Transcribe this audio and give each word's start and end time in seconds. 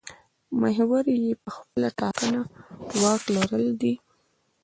محور 0.61 1.03
یې 1.23 1.31
پر 1.43 1.49
خپله 1.57 1.89
ټاکنه 1.99 2.39
واک 3.01 3.23
لرل 3.35 3.67
دي. 3.81 3.93